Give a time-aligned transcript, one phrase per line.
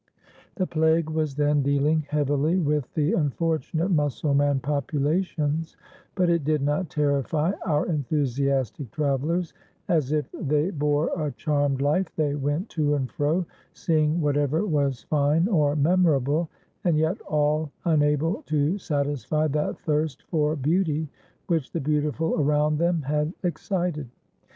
[0.55, 5.77] The plague was then dealing heavily with the unfortunate Mussulman populations,
[6.15, 9.53] but it did not terrify our enthusiastic travellers;
[9.89, 15.03] as if they bore a charmed life, they went to and fro, seeing whatever was
[15.03, 16.49] fine or memorable,
[16.83, 21.07] and yet all unable to satisfy that thirst for beauty
[21.45, 24.07] which the beautiful around them had excited.